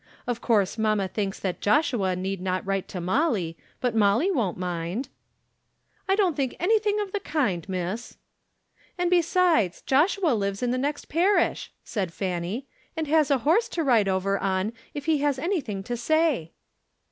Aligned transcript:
Of 0.25 0.41
course 0.41 0.79
mamma 0.79 1.07
thinks 1.07 1.39
that 1.41 1.61
Joshua 1.61 2.15
need 2.15 2.41
not 2.41 2.65
write 2.65 2.87
to 2.87 2.99
Molly, 2.99 3.55
but 3.79 3.93
Molly 3.93 4.31
won't 4.31 4.57
mind." 4.57 5.09
"I 6.09 6.15
don't 6.15 6.35
think 6.35 6.55
anything 6.59 6.99
of 6.99 7.11
the 7.11 7.19
kind, 7.19 7.69
miss." 7.69 8.17
"And 8.97 9.11
besides, 9.11 9.83
Joshua 9.83 10.33
lives 10.33 10.63
in 10.63 10.71
the 10.71 10.79
next 10.79 11.07
parish," 11.07 11.71
said 11.83 12.11
Fanny, 12.11 12.65
"and 12.97 13.07
has 13.09 13.29
a 13.29 13.37
horse 13.45 13.69
to 13.69 13.83
ride 13.83 14.07
over 14.07 14.39
on 14.39 14.73
if 14.95 15.05
he 15.05 15.19
has 15.19 15.37
anything 15.37 15.83
to 15.83 15.95
say." 15.95 16.53